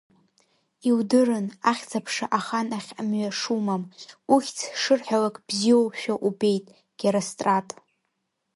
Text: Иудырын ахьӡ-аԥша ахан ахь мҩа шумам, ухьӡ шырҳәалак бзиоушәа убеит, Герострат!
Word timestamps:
Иудырын 0.89 1.47
ахьӡ-аԥша 1.71 2.25
ахан 2.37 2.67
ахь 2.77 2.91
мҩа 3.07 3.31
шумам, 3.39 3.83
ухьӡ 4.33 4.57
шырҳәалак 4.81 5.35
бзиоушәа 5.47 6.15
убеит, 6.27 6.65
Герострат! 6.99 7.67